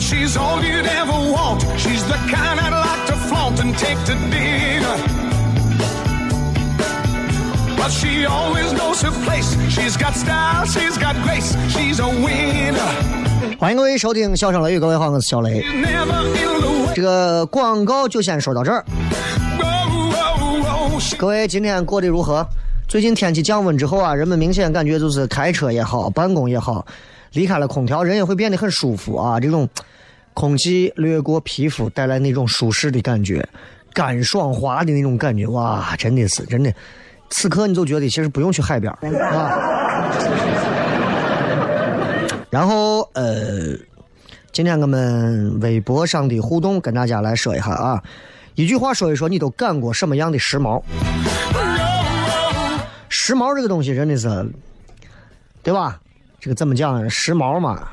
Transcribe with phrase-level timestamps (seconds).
[0.00, 1.62] She's all you'd ever want.
[1.78, 4.96] She's the kind I'd like to flaunt and take to dinner.
[7.76, 9.54] But she always knows her place.
[9.68, 11.54] She's got style, she's got grace.
[11.68, 13.56] She's a winner.
[13.58, 15.62] 欢迎各位收听《笑声雷雨》，各位好，我是小雷。
[16.94, 18.84] 这个广告就先说到这儿。
[19.62, 21.18] oh, oh, oh.
[21.18, 22.46] 各位今天过得如何？
[22.88, 26.84] 最近天气降温之后啊，人们明显感觉就是开车也好，办公也好，
[27.32, 29.38] 离开了空调，人也会变得很舒服啊。
[29.38, 29.68] 这种
[30.34, 33.46] 空气掠过皮肤带来那种舒适的感觉，
[33.92, 36.72] 干爽滑的那种感觉，哇，真的是真的。
[37.30, 38.98] 此刻你就觉得其实不用去海边啊。
[42.50, 43.76] 然后呃，
[44.50, 48.02] 今天我们微博上的互动跟大家来说一下啊，
[48.56, 50.82] 一句话说一说你都干过什么样的时髦？
[53.08, 54.28] 时髦这个东西真的是，
[55.62, 56.00] 对吧？
[56.40, 57.08] 这个怎么讲？
[57.10, 57.86] 时髦嘛，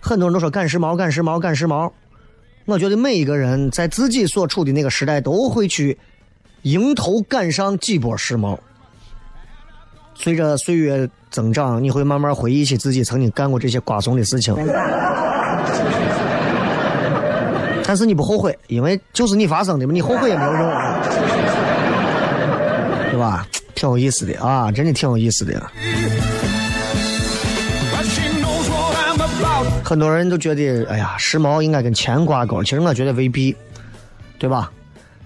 [0.00, 1.90] 很多人都说赶时髦，赶时髦，赶时髦。
[2.64, 5.98] 我觉得每一个人在自己所处的那个时代，都会去
[6.62, 8.58] 迎头赶上几波时髦。
[10.14, 14.54] 随着岁月增长，你会慢慢回忆起自己曾经干过这些瓜怂的事情，
[17.84, 20.60] 但是你不后悔，因为就是你发生的嘛，你后悔也没有用，
[23.10, 23.46] 对吧？
[23.74, 25.60] 挺有意思的啊，真的挺有意思的。
[29.92, 33.54] 很多人都觉得，哎呀，时髦应该跟钱挂钩，其实我觉得未必，
[34.38, 34.72] 对吧？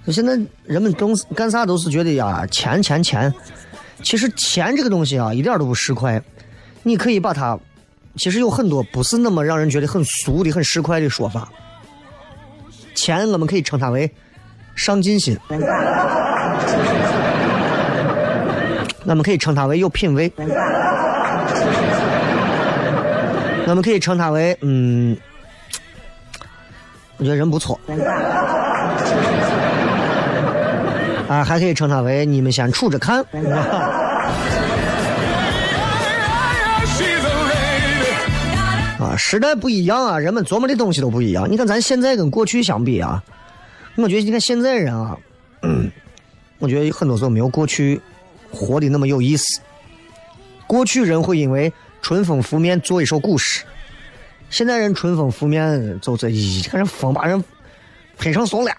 [0.08, 3.32] 现在人们都干啥都是觉得呀，钱钱钱。
[4.02, 6.20] 其实钱这个东西啊，一点都不市侩。
[6.82, 7.56] 你可以把它，
[8.16, 11.48] 其实有很多不是那么让人觉得很俗的、很市侩的说法。
[12.96, 14.10] 钱我们可以称它为
[14.74, 15.38] 上进心，
[19.06, 20.32] 我们可以称它为有品位，
[23.70, 25.16] 我们可以称他为嗯，
[27.16, 27.78] 我觉得人不错。
[31.28, 33.20] 啊，还可以称他为你们先处着看。
[38.98, 41.50] 啊，时代不一样啊，人们琢磨的东西都不一样。
[41.50, 43.20] 你看咱现在跟过去相比啊，
[43.96, 45.16] 我觉得你看现在人啊，
[45.62, 45.90] 嗯，
[46.60, 48.00] 我觉得很多时候没有过去
[48.52, 49.60] 活的那么有意思。
[50.68, 51.72] 过去人会因为
[52.06, 53.64] 春风拂面做一首古诗，
[54.48, 57.42] 现在人春风拂面就这一看人风把人
[58.16, 58.70] 吹成怂了，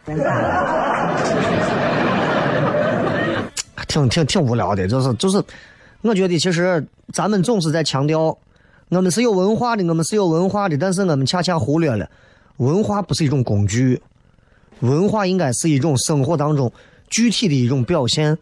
[3.86, 5.44] 挺挺挺无聊的，就是就是，
[6.04, 8.38] 我觉得其实咱们总是在强调。
[8.88, 12.09] 我们是有文化的，我们是有文化的，但是我们恰恰忽略了，
[12.56, 14.02] 文化不是一种工具，
[14.80, 16.72] 文化应该是一种生活当中
[17.09, 18.38] 具体的一种表现。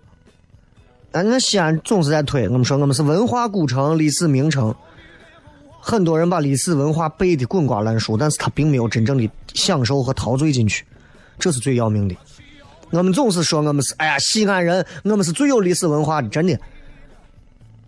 [1.15, 4.75] 俺那西安总是在推，我们说我们是文化古城、历史名城，
[5.79, 10.83] 很多人把历史文化背的滚瓜烂熟，但是他并没有真正的享受和陶醉进去，
[11.39, 12.15] 这是最要命的。
[12.89, 16.59] 我们总是说我们是哎呀西安人，我们是最有历史文化的，真的。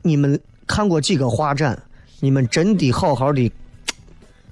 [0.04, 1.78] 你们看过几个画展？
[2.22, 3.52] 你们真的好好的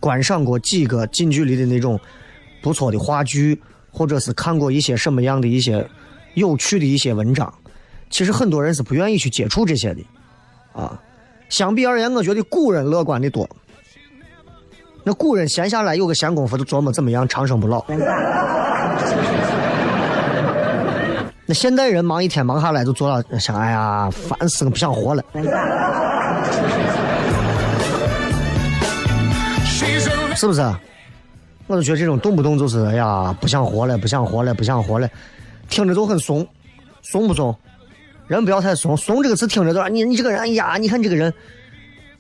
[0.02, 1.98] 观赏过几个近距离的那种
[2.62, 3.58] 不错的话剧，
[3.90, 5.90] 或者是看过一些什么样的一些
[6.34, 7.52] 有趣的一些文章？
[8.16, 10.02] 其实很多人是不愿意去接触这些的，
[10.72, 10.98] 啊，
[11.50, 13.46] 相比而言，我觉得古人乐观的多。
[15.04, 17.84] 那古人闲下来有个闲工夫，就琢磨怎么样长生不老。
[21.46, 25.22] 那现代人忙一天忙下来，就做了想，哎呀，烦死了，不想活了。
[30.38, 30.62] 是不是？
[31.68, 35.10] 我就觉得这种动不动就是哎呀，不想活了，不想活了，不想活了，
[35.68, 36.48] 听着都很怂，
[37.02, 37.54] 怂不怂？
[38.28, 41.34] 人不要太怂，怂这个词听着都是你你这个人，哎呀，你看这个人，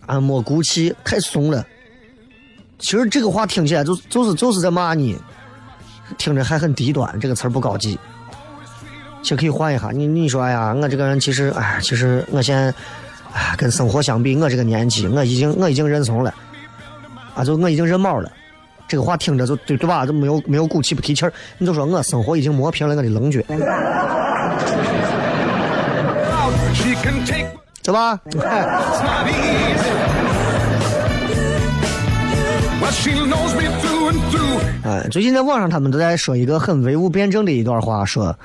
[0.06, 1.66] 啊，没骨气，太怂了。
[2.78, 5.18] 其实这个话听起来就就是就是在骂你，
[6.18, 7.98] 听着还很低端，这个词不高级。
[9.24, 12.72] 其实可以换一下，你你说，哎呀，我这个人其实，哎，其实我现在，
[13.34, 16.32] 哎，跟生活相比，我这个年纪，我已经我已经认怂了。
[17.34, 18.32] 啊，就我已经认毛了。
[18.88, 20.06] 这个话听着就对对吧？
[20.06, 21.34] 就没有没有骨气不提气儿。
[21.58, 23.42] 你就说我生活已经磨平了我的棱角，
[27.84, 28.20] 对吧？
[34.84, 38.36] 哎最近在网上他们都在说一个很唯物辩证的一段话，说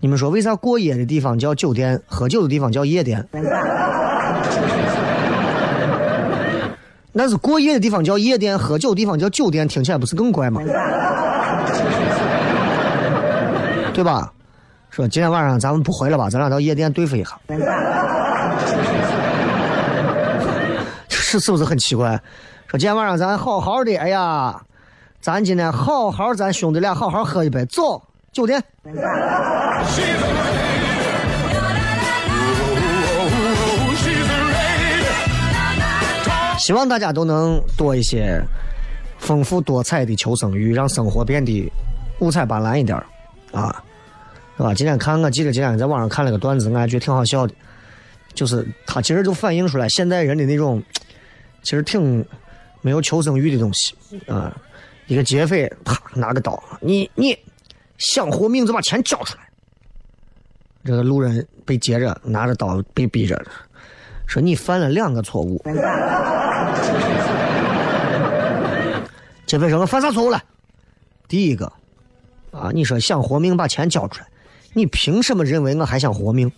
[0.00, 3.24] 你们说为啥过夜的地方叫酒店，喝酒的地方叫夜店？
[7.12, 10.60] 那是过夜的地方叫夜店，喝酒的地方叫酒店，听起来不是更怪吗？
[13.92, 14.32] 对吧？
[14.90, 17.38] 说今天晚上咱们不回了吧，咱俩到夜店对付一下，
[21.08, 22.20] 是是不是很奇怪？
[22.66, 24.60] 说今天晚上咱好好的，哎呀，
[25.20, 28.02] 咱今天好好，咱兄弟俩好好喝一杯，走
[28.32, 28.62] 酒店。
[36.58, 38.40] 希望大家都能多一些
[39.18, 41.72] 丰富多彩的求生欲，让生活变得
[42.18, 43.00] 五彩斑斓一点
[43.52, 43.82] 啊，
[44.60, 44.74] 是吧？
[44.74, 47.54] 今天看，我记得今天在网上看了个段子，我还觉得挺好笑的，
[48.34, 50.82] 就是他其实就反映出来现代人的那种，
[51.62, 52.22] 其实挺
[52.82, 53.94] 没有求生欲的东西
[54.26, 54.54] 啊。
[55.06, 57.34] 一个劫匪，啪拿个刀，你你
[57.96, 59.48] 想活命就把钱交出来。
[60.84, 63.42] 这个路人被劫着，拿着刀被逼着，
[64.26, 65.58] 说你犯了两个错误。
[69.46, 70.44] 劫匪说：“我犯啥错误了？
[71.28, 71.64] 第一个，
[72.50, 74.26] 啊，你说想活命把钱交出来，
[74.72, 76.50] 你凭什么认为我还想活命？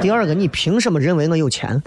[0.00, 1.82] 第二个，你凭什么认为我有钱.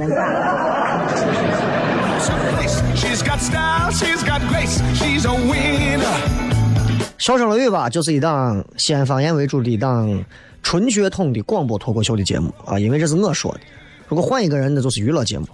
[7.19, 10.23] 笑声雷雨吧，就是一档西安方言为主的一档
[10.63, 13.59] 纯血统的广播脱口秀的节目啊，因为这是我说的。
[14.07, 15.45] 如果换一个人，那就是娱乐节目。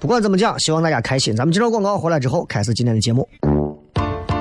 [0.00, 1.36] 不管怎么讲，希望大家开心。
[1.36, 3.28] 咱们接着广告回来之后，开始今天的节目。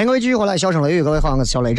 [0.00, 1.74] 欢迎各位继续回来，笑声雷雨，各位好，我是小雷。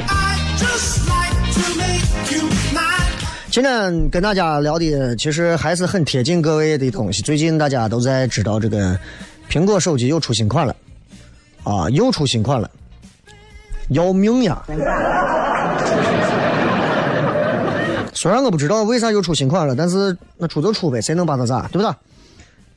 [3.49, 7.23] 今天跟大家聊的其实还是很贴近各位的东西。
[7.23, 8.95] 最近大家都在知道这个
[9.49, 10.75] 苹果手机又出新款了，
[11.63, 12.69] 啊，又出新款了，
[13.89, 14.61] 要命呀！
[18.13, 21.91] 虽然我不知道为啥又出新款了，但是那出就出呗，谁能把它咋，对不对？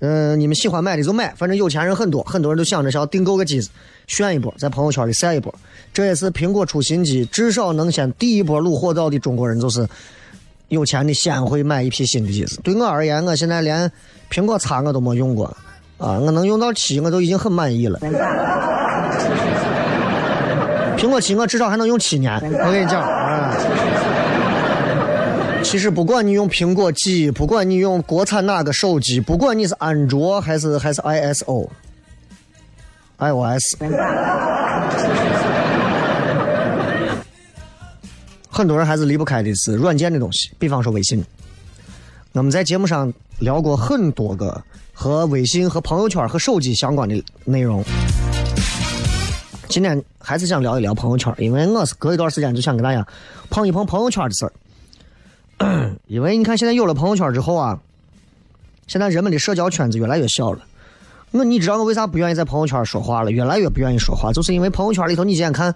[0.00, 3.70] 嗯、你们喜欢买的就买，反正有钱人很多，很多人都想着想要订购个机子，
[4.06, 5.54] 炫一波，在朋友圈里晒一波。
[5.92, 9.88] 这也是苹果出新机，至少能先第一波虏获到的中国人，就是
[10.68, 12.60] 有钱的先会买一批新的机子。
[12.62, 13.90] 对我而言，我现在连
[14.30, 15.46] 苹果叉我都没用过，
[15.98, 17.98] 啊，我能用到七，我都已经很满意了。
[20.98, 23.56] 苹果七我至少还能用七年，我跟你讲，啊。
[25.64, 31.68] 其实不管你用苹果几，不管你用国产哪个手机，不管你是安卓还是还是 ISO、
[33.18, 33.76] iOS，
[38.48, 41.24] 很多人还是离不开的是软件的东西，比方说微信。
[42.32, 47.82] 我们在节目上聊过很多个和微信、和朋友圈、和手机相关的内容。
[49.68, 53.04] 今天还是想聊一聊朋友圈，因为我是隔一段时间就想跟大家
[53.50, 54.52] 碰一碰朋友圈的事儿。
[56.06, 57.78] 因为你看，现在有了朋友圈之后啊，
[58.86, 60.60] 现在人们的社交圈子越来越小了。
[61.30, 63.32] 我你知道我为啥不愿意在朋友圈说话了？
[63.32, 65.74] 越来越不愿意说话，就是因为朋友圈里头，你今天看，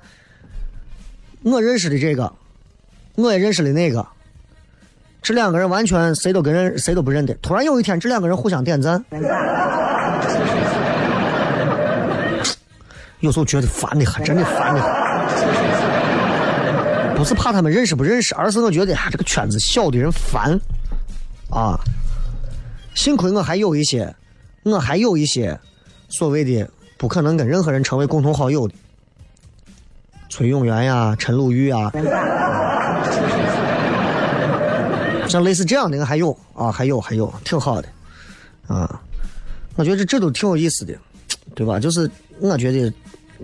[1.42, 2.32] 我认识的这个，
[3.16, 4.06] 我也认识的那个，
[5.20, 7.34] 这两个人完全谁都跟人谁都不认得。
[7.42, 9.04] 突然有一天，这两个人互相点赞，
[13.20, 15.57] 有时候觉得烦的很，真的烦的很。
[17.18, 20.56] 不是怕他们认识不认识，而是我觉得啊，这个圈子小的人烦
[21.50, 21.76] 啊。
[22.94, 24.14] 幸亏我还有一些，
[24.62, 25.58] 我还有一些
[26.08, 28.74] 所谓的不可能跟任何人成为共同好友的，
[30.28, 31.90] 崔永元呀、陈鲁豫啊，
[35.28, 37.88] 像类似这样的我还有啊，还有还有，挺好的
[38.68, 39.02] 啊。
[39.74, 40.94] 我觉得这这都挺有意思的，
[41.56, 41.80] 对吧？
[41.80, 42.08] 就是
[42.38, 42.92] 我觉得。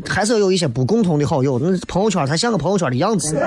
[0.07, 3.37] 还是有一些不共同的好友，那朋友圈才像个朋友圈的样子。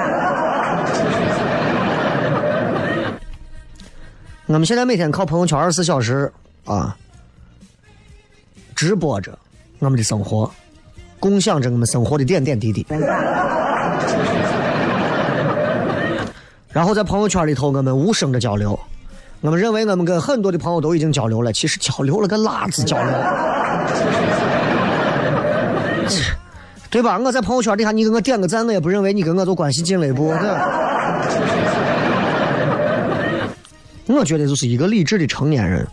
[4.47, 6.31] 我们现在每天靠朋友圈二十四小时
[6.63, 6.95] 啊，
[8.73, 9.37] 直播着
[9.79, 10.49] 我们的生活，
[11.19, 12.85] 共享着我们生活的点点滴滴。
[16.71, 18.79] 然后在朋友圈里头，我们无声的交流。
[19.41, 23.11] 我们认为我们跟很多的朋友都已经交流了，其实交流了个拉子交流。
[26.97, 27.19] 对吧？
[27.19, 30.29] 我在朋友圈底下，你给我点个赞，我也不认为你跟我就关系近了一步。
[34.07, 35.87] 我觉得就是一个理智的成年人，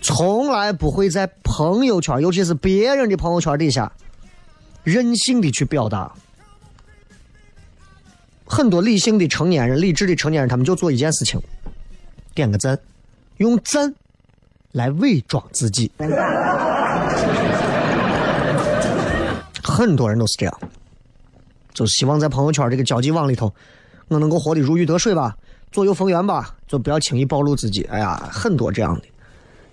[0.00, 3.92] 从来不会在朋友圈，尤其是别人的朋友圈底下，
[4.82, 6.10] 任性的去表达。
[8.46, 11.38] 很多理性的成年人、理智的成年人，他们就做一件事情：
[12.34, 12.78] 点个赞，
[13.36, 13.94] 用赞
[14.72, 15.92] 来伪装自己。
[19.68, 20.60] 很多人都是这样，
[21.74, 23.52] 就是希望在朋友圈这个交际网里头，
[24.08, 25.36] 我能够活得如鱼得水吧，
[25.70, 27.82] 左右逢源吧，就不要轻易暴露自己。
[27.90, 29.02] 哎呀，很多这样的，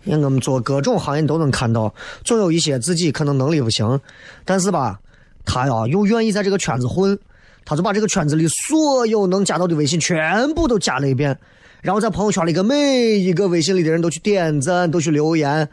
[0.04, 4.00] 因为我们做各种行业都能看到，总有一些自己可能能力不行，
[4.44, 5.00] 但是吧，
[5.46, 7.18] 他呀又愿意在这个圈子混，
[7.64, 11.38] 他就把这个圈子里所有能加到的微信全部都加了一遍，
[11.82, 15.68] 然后在朋友圈里跟每一个微信里的人都去点赞，都去留言，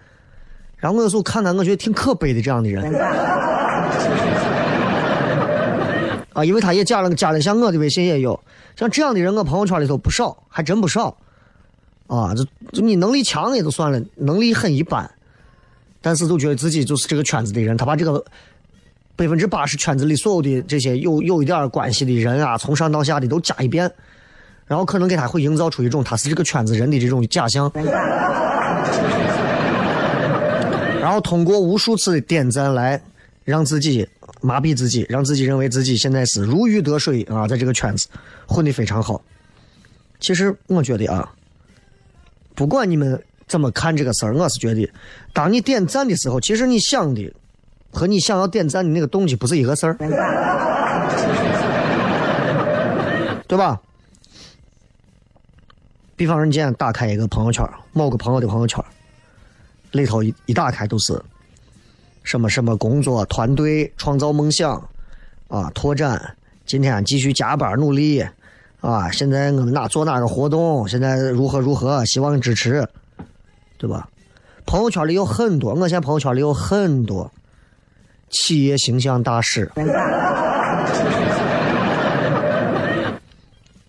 [0.83, 2.83] 然后我有时候看他，我觉得挺可悲的这样的人。
[6.33, 8.41] 啊，因为他也加了加了，像我的微信也有，
[8.75, 11.17] 像这样的人，我朋友圈里头不少，还真不少。
[12.09, 15.09] 啊，就就你能力强也就算了，能力很一般，
[16.01, 18.25] 但是就觉得自己就是这个圈子的人，他把这个
[19.15, 23.89] 百分之八十圈子里所有的这些有有一点关系的人啊，从上到下的都加一遍，
[24.67, 27.71] 然后可能给他会营造出一种他是这个圈子人的这种假象，
[31.23, 33.01] 通过无数次的点赞来
[33.45, 34.07] 让自己。
[34.45, 38.09] 麻痹自己，让自己认为自己现在是如鱼得水啊，在这个圈子
[38.45, 39.23] 混得非常好。
[40.19, 41.33] 其实我觉得啊，
[42.57, 44.91] 不管你们怎么看这个事儿，我是觉得，
[45.33, 47.33] 当你点赞的时候，其实你想的
[47.93, 49.95] 和你想要点赞的那个动机不是一个事儿，
[53.47, 53.81] 对吧？
[56.17, 58.85] 比方说，你今天打开一个朋友圈，某个朋友的朋友圈，
[59.93, 61.23] 里头一一打开都是。
[62.25, 64.77] 什么什么工作团队创造梦想
[65.49, 68.25] 啊，拓展今天继续加班努力
[68.81, 69.11] 啊！
[69.11, 70.87] 现在我们哪做哪个活动？
[70.89, 72.05] 现在如何如何？
[72.05, 72.89] 希望支持，
[73.77, 74.09] 对吧？
[74.65, 77.29] 朋友圈里有很多，我现在朋友圈里有很多
[78.31, 79.69] 企业形象大使。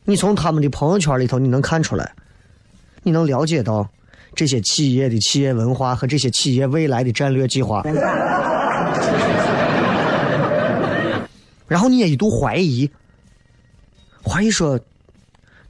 [0.05, 2.11] 你从他们的朋友圈里头，你能看出来，
[3.03, 3.87] 你能了解到，
[4.35, 7.83] 这些企业的企业文化和这些企业未来的战略计划。
[11.67, 12.89] 然后你也一度怀疑，
[14.23, 14.79] 怀疑说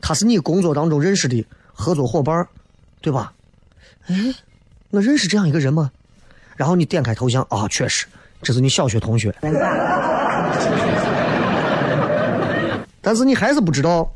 [0.01, 2.45] 他是你工作当中认识的合作伙伴，
[2.99, 3.31] 对吧？
[4.07, 4.15] 哎，
[4.89, 5.89] 我认识这样一个人吗？
[6.57, 8.05] 然后你点开头像啊，确实，
[8.41, 9.33] 这是你小学同学。
[13.01, 14.09] 但是你还是不知道，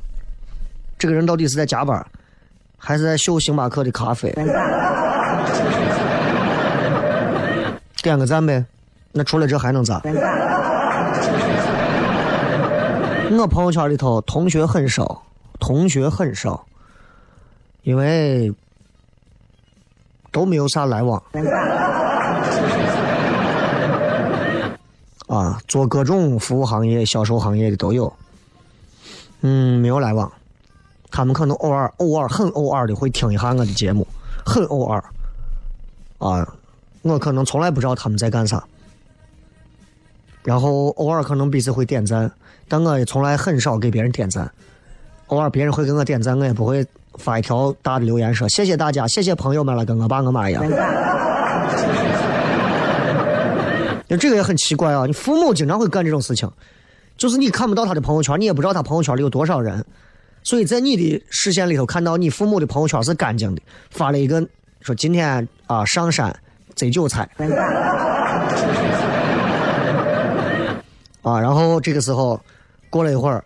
[0.97, 2.05] 这个人到底是在加班，
[2.77, 4.31] 还是在秀星巴克的咖啡。
[8.01, 8.63] 点个赞呗，
[9.11, 10.01] 那除了这还能咋？
[13.29, 15.21] 我朋友圈里头同学很少，
[15.59, 16.65] 同学很少，
[17.81, 18.53] 因为
[20.31, 21.21] 都没有啥来往。
[25.27, 28.13] 啊，做各种服务行业、销售行业的都有。
[29.41, 30.31] 嗯，没有来往。
[31.09, 34.05] 他们可能偶尔、偶尔、很偶尔的会听一下我的节目，
[34.45, 35.03] 很偶尔。
[36.19, 36.47] 啊，
[37.03, 38.63] 我可能从来不知道他们在干啥。
[40.43, 42.31] 然后偶尔可能彼此会点赞，
[42.67, 44.49] 但我也从来很少给别人点赞。
[45.27, 46.85] 偶尔别人会给我点赞，我也不会
[47.15, 50.63] 发一条大的留言说谢谢大家，谢谢朋友们了，跟我爸我妈一样。
[54.07, 55.05] 那 这个也很奇怪啊！
[55.05, 56.49] 你父母经常会干这种事情，
[57.17, 59.85] 就是你看不到他的朋友圈，你也不知道他朋友圈里有多少人，
[60.47, 64.41] 所以在你的视线里头看到你父母的朋友圈是干净的，发了一个
[64.79, 66.33] 说今天啊上山
[66.73, 67.27] 摘韭菜。
[71.21, 72.39] 啊，然后这个时候，
[72.89, 73.43] 过了一会儿，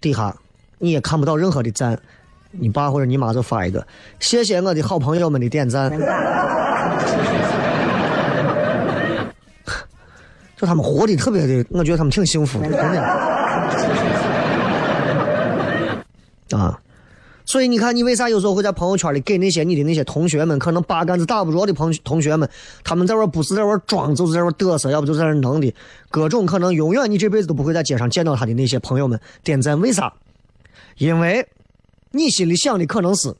[0.00, 0.32] 底下
[0.78, 1.98] 你也看不到任何的赞，
[2.52, 3.84] 你爸或者你妈就发一个
[4.22, 5.90] “谢谢我的好朋友们的点赞”，
[10.56, 14.05] 就他们活的特别的，我觉得他们挺幸福的，真的。
[16.50, 16.78] 啊。
[17.48, 22.50] 所以你看，你为啥有时候会在朋友圈里给那些你的那些同学们，可能八竿子打不着的朋同学们，
[22.82, 25.72] 他们在玩不是在玩装，就是在玩嘚瑟，要不就在那弄的，
[26.10, 30.12] 各种可能永远你这辈子都不会在街上见到他的那些朋友们点赞，为啥？
[30.98, 31.46] 因为
[32.10, 33.32] 你心里想的可能是，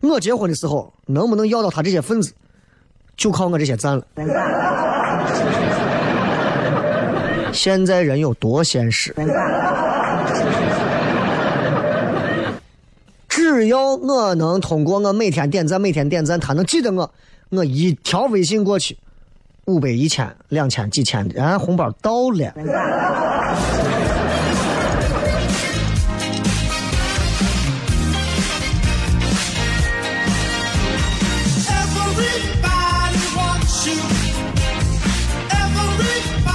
[0.00, 2.32] 我结婚的时候能不能要到他这些份子，
[3.16, 4.04] 就靠我这些赞了。
[7.52, 9.14] 现在人有多现实？
[13.54, 17.10] 只要我能通过我每天点赞，每天点赞，他能记得我，
[17.50, 18.98] 我一条微信过去，
[19.66, 22.52] 五百、一千、两千、几千的，啊，红包到了。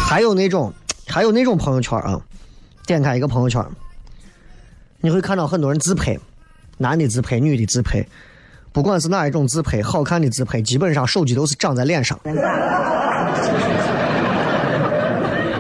[0.08, 0.72] 还有那种，
[1.08, 2.20] 还有那种朋友圈啊，
[2.86, 3.66] 点开一个朋友圈，
[5.00, 6.20] 你会看到很多人自拍。
[6.82, 8.06] 男的自拍，女的自拍，
[8.74, 12.20] 不管是哪一种自拍，好看的自拍，基本上手机都是长在脸上，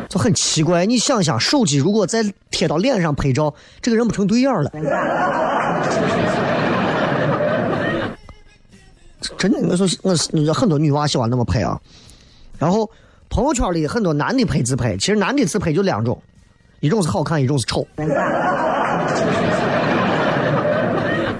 [0.10, 0.86] 就很奇怪。
[0.86, 4.70] 你想想，手机如果再贴到脸上拍照，这个人不成对眼了。
[9.38, 11.80] 真的，我说我是很多女娃喜欢那么拍啊。
[12.58, 12.90] 然后
[13.30, 16.22] 朋友圈里很多男的拍自拍，其实男的自拍就两种，
[16.80, 17.88] 一种是好看，一种是丑。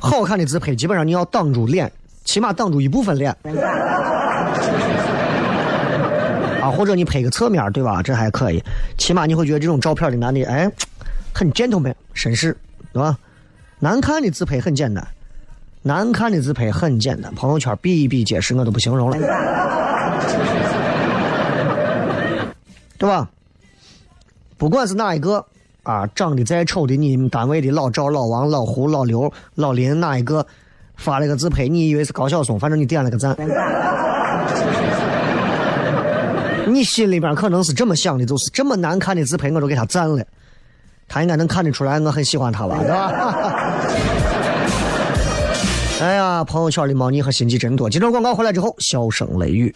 [0.02, 1.92] 好看的自拍，基本上你要挡住脸，
[2.26, 3.32] 起码挡住一部分脸。
[6.60, 8.02] 啊，或者你拍个侧面，对吧？
[8.02, 8.64] 这还可以，
[8.98, 10.70] 起码你会觉得这种照片的男的，哎，
[11.34, 12.58] 很 gentleman，绅士，
[12.92, 13.16] 对吧？
[13.80, 15.08] 难看的自拍很简单，
[15.84, 19.18] 难看的自拍很简单，朋友圈比比皆是，我都不形容了，
[22.98, 23.30] 对吧？
[24.58, 25.46] 不管是哪一个。
[25.84, 30.46] 啊，长得再丑的，你们单位的老赵、老王、老胡、老刘、老林哪一个
[30.96, 31.68] 发了个自拍？
[31.68, 32.60] 你以为是高晓松？
[32.60, 33.36] 反正你点了个赞。
[36.68, 40.24] 你心里边可能是这么想的，就是这么难看的自拍，我都给他赞了。
[41.08, 42.78] 他应该能看得出来，我很喜欢他吧？
[42.80, 43.46] 对吧？
[46.00, 47.90] 哎呀，朋友圈里猫腻和心机真多。
[47.90, 49.76] 接着广告回来之后，笑声雷雨，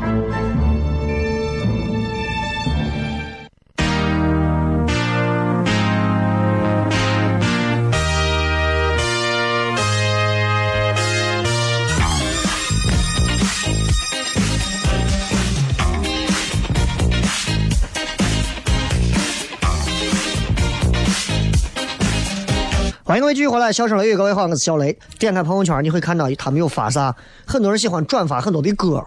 [23.11, 24.97] 欢迎各位继续回来，笑声雷雨，各位好，我是小雷。
[25.19, 27.13] 点开朋友圈，你会看到他们有发啥？
[27.45, 29.05] 很多人喜欢转发很多的歌，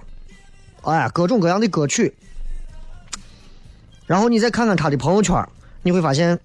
[0.82, 2.14] 哎，各种各样的歌曲。
[4.04, 5.42] 然后你再看看他的朋友圈，
[5.82, 6.38] 你会发现，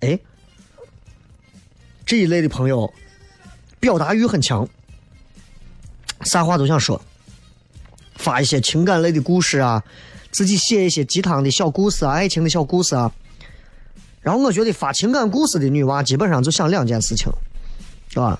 [0.00, 0.18] 哎，
[2.04, 2.92] 这一类的朋友
[3.78, 4.68] 表达欲很强，
[6.22, 7.00] 啥话都想说，
[8.16, 9.84] 发一些情感类的故事啊，
[10.32, 13.12] 自己写一些鸡汤的小故事啊，爱情的小故事啊。
[14.26, 17.30] 然后我觉得发情感故事的女娃基本上就想两件事情，
[18.08, 18.36] 是吧？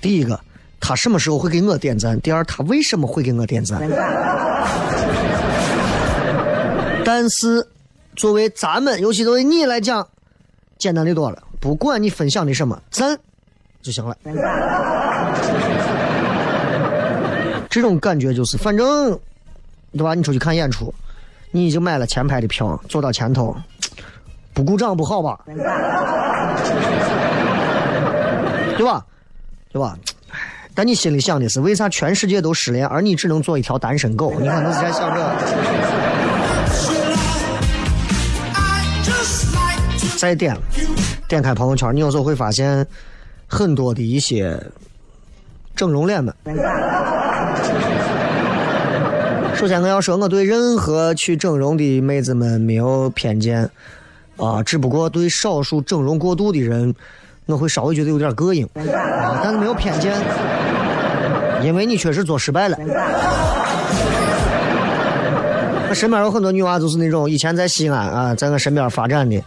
[0.00, 0.40] 第一个，
[0.80, 2.18] 她什么时候会给我点赞？
[2.22, 3.78] 第二，她为什么会给我点赞？
[7.04, 7.68] 但是，
[8.14, 10.08] 作为咱们，尤其作为你来讲，
[10.78, 11.42] 简单的多了。
[11.60, 13.18] 不管你分享的什么，赞
[13.82, 14.16] 就行了。
[17.68, 19.10] 这种感觉就是，反正，
[19.92, 20.14] 对吧？
[20.14, 20.94] 你出去看演出，
[21.50, 23.54] 你已经买了前排的票，坐到前头。
[24.56, 25.38] 不鼓掌不好吧？
[28.74, 29.04] 对吧？
[29.70, 29.94] 对吧？
[30.74, 34.32] 但你心里想的是，为啥全世界都失恋，而你只能做一条单身狗？
[34.40, 35.20] 你可能是在想这。
[40.16, 40.56] 再点，
[41.28, 42.86] 点开朋友圈，你有时候会发现
[43.46, 44.58] 很多的一些
[45.74, 46.34] 整容脸们。
[49.54, 53.70] 首先，我要说，我对任何去整容的妹子们没有偏见。
[54.36, 56.94] 啊，只不过对少数整容过度的人，
[57.46, 60.14] 我会稍微觉得有点膈应，啊，但是没有偏见，
[61.62, 62.76] 因为你确实做失败了。
[65.88, 69.42] 我身边有很多女娃，就是那种以前在西安啊，在我身边发展的，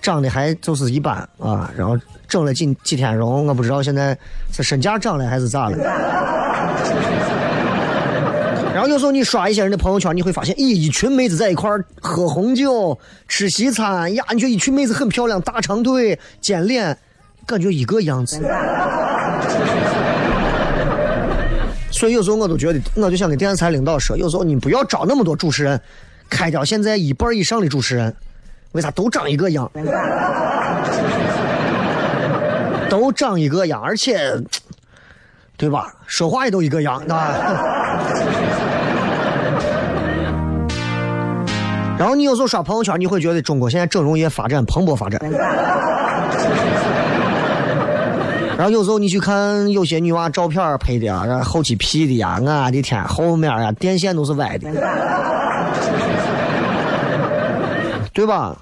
[0.00, 1.98] 长得还就是一般啊，然后
[2.28, 4.16] 整了几几天容，我不知道现在
[4.52, 5.76] 是身价涨了还是咋了。
[8.80, 16.96] 然后有时候你刷一些人的朋友圈，你会发现，咦，一群妹子在一块儿喝红酒、吃西餐，呀，你觉得一群妹子很漂亮，大长腿、尖脸，
[17.44, 18.40] 感觉一个样子。
[21.92, 25.78] 所以有时候我都觉得，我就想跟电视台领导说，有时候你不要招那么多主持人，
[26.30, 28.16] 开掉现在一半以上的主持人，
[28.72, 29.70] 为啥都长一个样？
[32.88, 34.32] 都长一个样，而且，
[35.58, 35.94] 对吧？
[36.06, 37.76] 说话也都一个样，啊。
[42.00, 45.20] 然后你有时候刷朋友圈，你会觉得中国现在整容业发展蓬勃发展。
[48.56, 54.70] 然后有时候你去看有些女娃照片拍的啊，后期 P 的呀，我的天，后面啊电线都是歪的，
[58.14, 58.56] 对吧？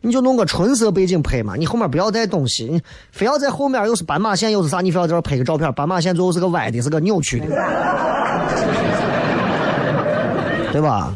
[0.00, 7.46] 你就弄个纯色背景拍嘛，你后面不要带东西，你非要在后面又是斑马线又是啥，你非要在这拍个照片，斑马线最后是个歪的，是个扭曲的，
[10.70, 11.12] 对吧？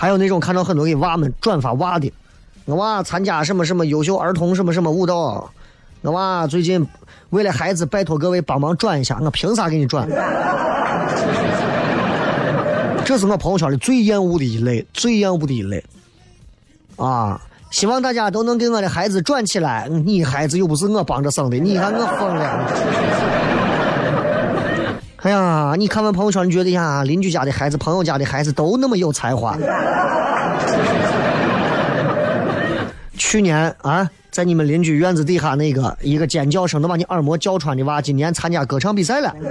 [0.00, 2.12] 还有那种看到很多给娃们转发娃的，
[2.66, 5.50] 我娃参加什么什么优秀儿童什么什么舞蹈，
[6.02, 6.86] 我娃最近
[7.30, 10.08] 为了孩子，拜托各位帮忙转一下，我凭啥给你转？
[13.04, 15.84] 这是我朋友圈里最厌恶的一类，最厌恶的一类。
[16.94, 17.40] 啊，
[17.72, 19.88] 希望大家都能给我的孩子转起来。
[19.88, 23.37] 你孩子又不是我帮着生的，你看我疯了。
[25.22, 29.58] 哎呀，你看完朋友圈，你觉得呀，邻居家的孩子、朋友家的孩子都那么有才华。
[33.18, 39.34] 去年啊，在你们邻居院子底下那个一个尖叫声都把你耳膜叫穿的娃，今年参加歌唱比赛了。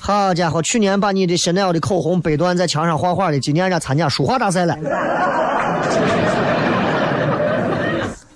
[0.00, 4.76] 好家伙，去年把你的香奈儿的口红掰断在墙上画画的，今年人家参加书画大赛了。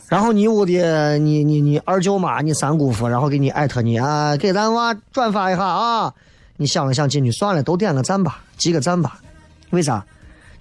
[0.08, 6.12] 然后你屋的你你你二舅妈你三姑父，然后给你艾特你啊，给咱娃转发一下啊。
[6.56, 9.18] 你想了想进去算了，都点个赞吧，集个赞吧。
[9.70, 10.04] 为啥？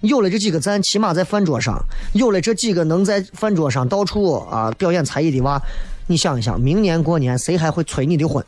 [0.00, 1.80] 有了这几个赞，起码在饭桌上
[2.12, 5.60] 有了这几个能在饭桌上到处啊表演才艺的娃，
[6.06, 8.44] 你想一想，明年过年谁还会催你的婚？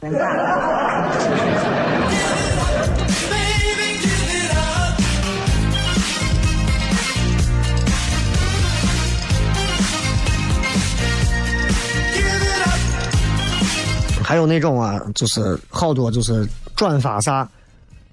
[14.28, 17.48] 还有那种啊，就是好多就是转发啥，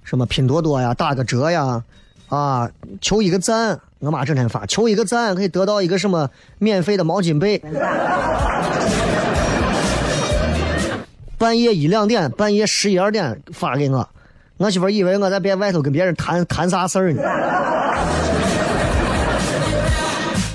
[0.06, 1.84] 什么拼多多呀，打个折呀，
[2.30, 7.62] 啊，求一个赞，我妈整天发，求一个赞可以得到一个什么免费的毛巾被。
[11.38, 14.08] 半夜一两点，半夜十一二点发给我，
[14.56, 17.21] 我媳妇以为我在别外头跟别人谈谈啥事儿呢。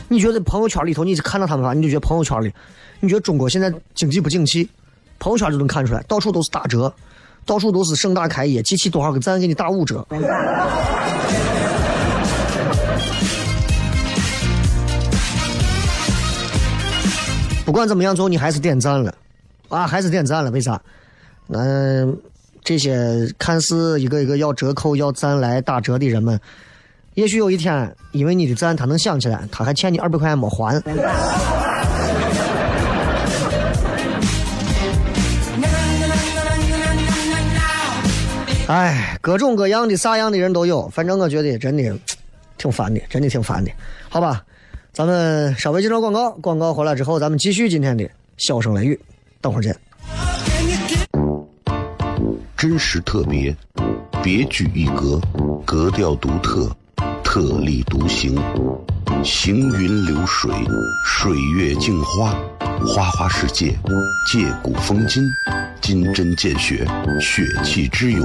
[0.08, 2.50] 你觉得朋友圈里头，你看到他们发，你就觉得朋友圈里，
[3.00, 4.66] 你觉得中国现在经济不景气？
[5.20, 6.92] 朋友圈就能看出来，到处都是打折，
[7.44, 10.04] 到处都是盛大开业，集齐多少个赞给你打五折。
[17.66, 19.14] 不管怎么样，最后你还是点赞了，
[19.68, 20.80] 啊，还是点赞了，为啥？
[21.48, 22.18] 嗯，
[22.64, 26.40] 这些看似一个一个要折扣、要赞来打折的人们，
[27.14, 30.82] 也许有一天，因为你的赞，他能想起来，他还欠你二百块钱没还。
[38.70, 41.92] 哎，各种各样的啥样的人都有，反正我觉得真的
[42.56, 43.70] 挺烦的，真的挺烦的。
[44.08, 44.44] 好吧，
[44.92, 49.00] 咱们稍微介绍广告，广告回来之后，咱们继续今天的笑声雷雨，
[49.40, 49.76] 等会儿见。
[52.56, 53.52] 真实特别，
[54.22, 55.20] 别具一格，
[55.64, 56.70] 格调独特，
[57.24, 58.40] 特立独行，
[59.24, 60.54] 行云流水，
[61.04, 62.36] 水月镜花，
[62.86, 63.76] 花花世界，
[64.30, 65.24] 借古风今，
[65.80, 66.86] 金针见血，
[67.20, 68.24] 血气之勇，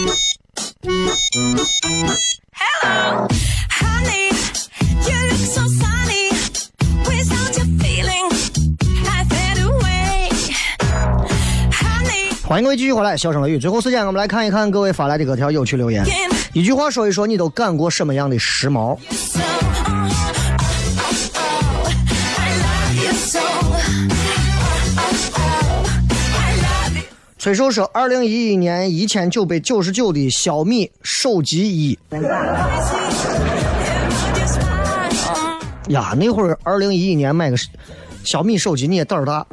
[12.51, 13.57] 欢迎各位继续回来，笑声雷雨。
[13.57, 16.03] 最后时间，我们来看一看各位发来的各条有趣留言。
[16.51, 18.97] 一句话说一说，你都干过什么样的时髦？
[27.39, 31.97] 崔寿说，二零一一年一千九百九十九的小米手机一
[35.87, 37.55] 呀，那会儿二零一一年买个
[38.25, 39.47] 小米手机你也胆儿大。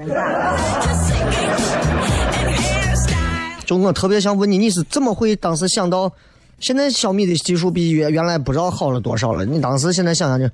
[3.69, 6.11] 就我特别想问你，你是怎么会当时想到？
[6.59, 9.45] 现在小米的技术比原原来不知道好了多少了。
[9.45, 10.49] 你当时现在想想就，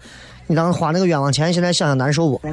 [0.48, 2.40] 你当时花那个冤枉钱，现在想想难受不？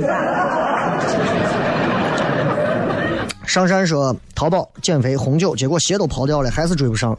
[3.44, 7.18] 上山说淘宝减肥红酒，结果鞋都跑掉了，还是追不上。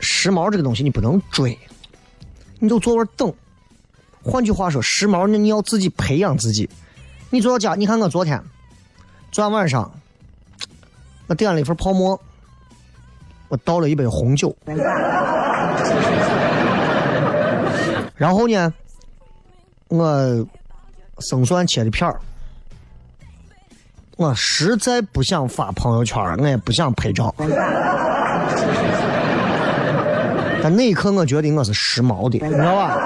[0.00, 1.58] 时髦这个东西你不能追，
[2.58, 3.32] 你就坐那等。
[4.22, 6.68] 换句话说，时髦那你要自己培养自己。
[7.30, 8.38] 你坐到家，你看我昨天，
[9.32, 9.90] 昨天晚上
[11.30, 12.20] 我点了一份泡沫，
[13.46, 14.52] 我倒了一杯红酒，
[18.16, 18.74] 然后呢，
[19.86, 20.44] 我
[21.20, 22.18] 生蒜切的片儿，
[24.16, 27.32] 我实在不想发朋友圈，我也不想拍照，
[30.60, 32.98] 但那一刻我觉得我是时髦的，你知道吧？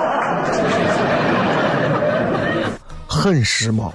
[3.07, 3.93] 很时髦。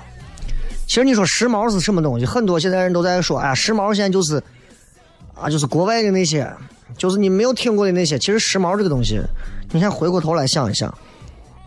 [0.90, 2.26] 其实你说时髦是什么东西？
[2.26, 4.42] 很多现在人都在说，哎呀，时髦现在就是
[5.36, 6.52] 啊，就是国外的那些
[6.98, 8.18] 就是你没有听过的那些。
[8.18, 9.22] 其实时髦这个东西，
[9.72, 10.92] 你看回过头来想一想，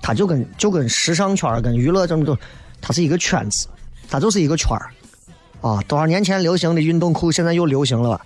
[0.02, 2.36] 它就跟就跟时尚圈跟娱乐这么多，
[2.80, 3.68] 它是一个圈子，
[4.10, 4.90] 它就是一个圈儿
[5.60, 5.80] 啊。
[5.86, 8.24] 多少年前流行的运动裤，现在又流行了吧？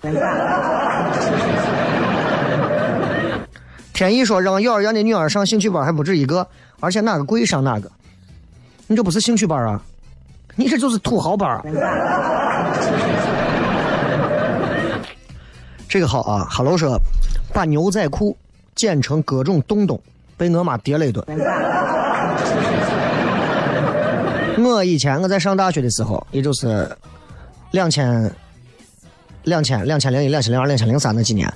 [3.93, 6.47] 天意说让幼儿园的女儿上兴趣班还不止一个，
[6.79, 7.87] 而且哪个贵上哪个，
[8.87, 9.79] 你这不是兴趣班啊，
[10.57, 11.61] 你这就是土豪班啊。
[15.87, 16.99] 这个好啊，Hello 说
[17.53, 18.35] 把牛仔裤
[18.75, 19.97] 剪成各种洞洞，
[20.35, 21.25] 被我妈叠了一顿。
[24.59, 26.89] 我以前我在上大学的时候，也就是
[27.71, 28.29] 两千、
[29.43, 31.47] 两千、两千零一、两千零二、两千零三那几年，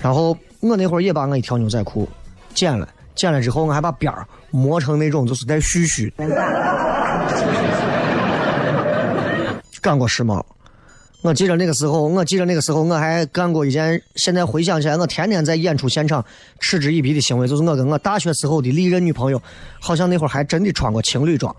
[0.00, 2.08] 然后我那会儿也把我一条牛仔裤
[2.54, 6.12] 剪了，剪了之后我还把边儿磨成那种就是带絮絮，
[9.88, 10.42] 干过时髦。
[11.22, 16.22] 我记得那个时候，我记得那个时候我还干过一件，现在回想起来，我天天在演出现场
[16.60, 19.40] 嗤之以鼻的行为，就是我跟我大学时候的历任女朋友，
[19.80, 21.56] 好像那会儿还真的穿过情侣装。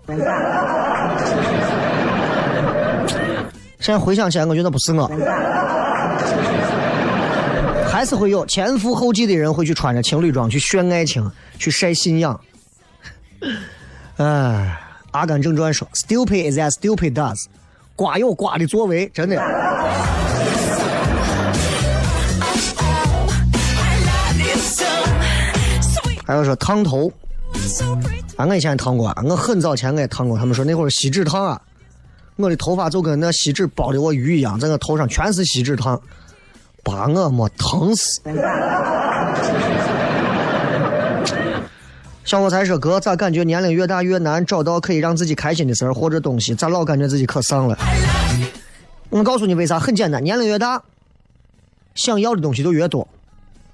[3.80, 5.10] 现在回想起来，我觉得不是我，
[7.90, 12.40] 还是会有前赴后继的人会去穿着情侣装去炫爱情，去晒信仰。
[14.18, 14.24] 哎，
[15.10, 17.46] 《阿甘正传》说：“Stupid is as stupid does。”
[18.00, 19.38] 瓜有瓜的作为，真的。
[26.24, 27.12] 还有说烫头，
[28.36, 30.38] 啊，我以前烫过，我很早前我也烫过。
[30.38, 31.60] 他们说那会儿锡纸烫啊，
[32.36, 36.00] 我的头发就跟那锡纸包的我鱼一样，在我头上全是锡纸烫，
[36.82, 38.22] 把我没疼死。
[42.30, 46.54] 小伙才说哥，咋感觉年龄越大越难找到可以让自己开心的事儿或者东西？
[46.54, 47.76] 咋老感觉自己可丧了？
[49.08, 50.80] 我告诉你为啥，很简单，年龄越大，
[51.96, 53.08] 想要的东西就越多，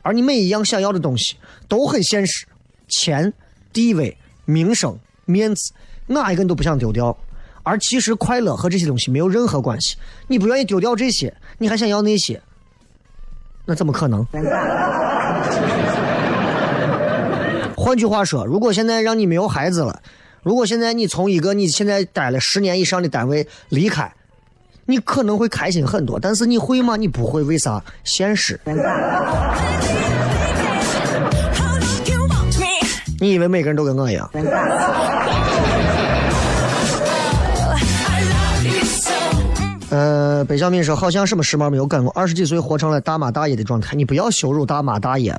[0.01, 1.37] 而你每一样想要的东西
[1.69, 2.47] 都很现实，
[2.89, 3.31] 钱、
[3.75, 4.17] 地位、
[4.47, 5.75] 名声、面子，
[6.07, 7.15] 哪一个你都不想丢掉。
[7.63, 12.41] 而其实快乐和这些东西没有任何关系，你不愿意丢掉这些，你还想要那些，
[13.67, 14.27] 那怎么可能？
[17.87, 20.01] 换句话说，如果现在让你没有孩子了，
[20.43, 24.13] 如果现在你从一个你现在待了十年以上的单位离开，
[24.87, 26.97] 你可能会开心很多，但是你会吗？
[26.97, 27.81] 你不会，为啥？
[28.03, 28.59] 现实。
[33.21, 34.29] 你以为每个人都跟我一样？
[39.91, 43.95] 呃，北小敏说好像什么时髦没有干过，二十几岁活成了大妈大爷的状态。
[43.95, 45.33] 你不要羞辱大妈大爷。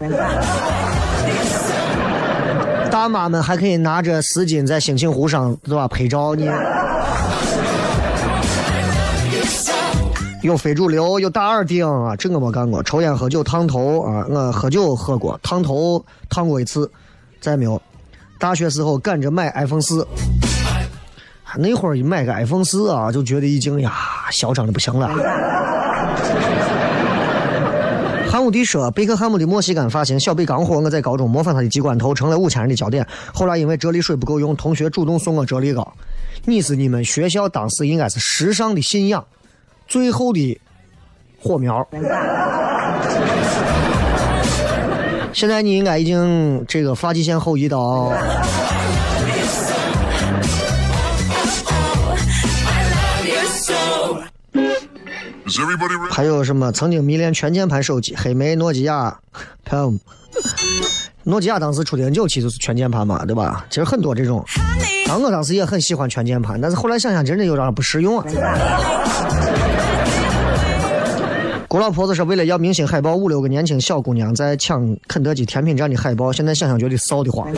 [2.97, 5.87] 大妈们还可以拿着丝巾在兴庆湖上，对吧？
[5.87, 6.51] 拍照呢。
[10.41, 12.81] 有非主流，有大耳钉啊，这我没干过。
[12.81, 16.89] 抽烟喝酒烫头啊，我喝酒喝过，烫头烫过一次，
[17.39, 17.79] 再没有。
[18.39, 20.07] 大学时候赶着买 iPhone 四，
[21.55, 23.93] 那会儿一买个 iPhone 四啊，就觉得已经呀
[24.31, 25.07] 嚣张的不行了。
[28.37, 33.03] 汉姆迪说，贝克汉姆的墨西哥发型小贝刚火，我在高中模仿他的鸡冠头，成了五千人的焦点。
[33.33, 35.91] 后来因为啫喱水不够用，同学主动送我啫喱膏。
[36.45, 39.25] 你是你们学校当时应该是时尚的信仰，
[39.87, 40.61] 最后的
[41.39, 41.83] 火苗。
[45.33, 48.13] 现在你应该已经这个发际线后移到。
[56.11, 59.19] 还有什么曾经迷恋全键盘手机，黑莓、诺基亚、
[59.67, 59.99] Palm。
[61.23, 63.65] 诺基亚当时出的 N 九其实就是全键盘嘛，对吧？
[63.69, 64.45] 其实很多这种。
[65.05, 68.25] 然后我当时也很喜欢全键盘，但是后来想想，真的有点不实用啊。
[71.67, 77.49] 郭老婆子说，为了要明星海报，五六个年轻小姑娘在抢肯德基甜品站的海报，现在想想觉得臊得慌。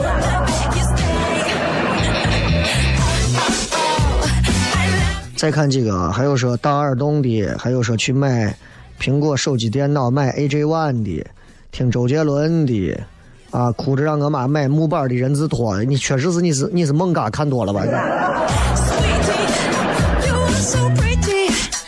[5.39, 8.53] 再看几个，还有说大耳洞的，还有说去买
[8.99, 11.25] 苹果手机、电脑买 AJ One 的，
[11.71, 12.99] 听周杰伦的，
[13.49, 17.85] 啊，哭着让我妈买木板的人字拖，你确实是你是你是猛嘎看多了吧.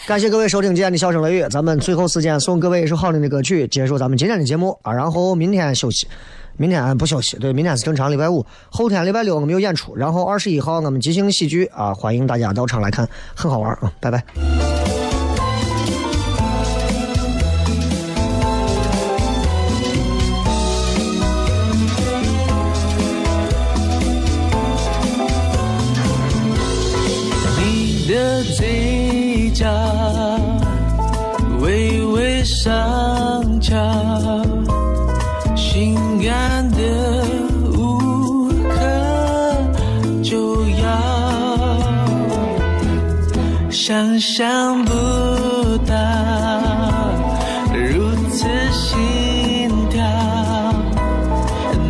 [0.07, 6.07] 感谢各位收听今天的笑声雷雨，咱们最后时间送各位一首好听的歌曲，结束咱们今天的节目啊，然后明天休息。
[6.61, 8.45] 明天不休息对明天是正常礼拜五。
[8.69, 14.23] 后天礼拜六我们有演出然后二十一号我们即兴喜剧啊欢迎大家到场来看很好玩啊拜拜。
[27.57, 29.65] 你的嘴角
[31.59, 33.73] 微微上翘
[35.55, 37.23] 心感的
[37.73, 40.87] 无可救药
[43.69, 44.91] 想象不
[45.87, 45.95] 到
[47.73, 49.99] 如此心跳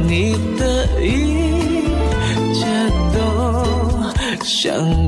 [0.07, 1.83] 你的一
[2.53, 2.65] 切
[3.13, 5.00] 都像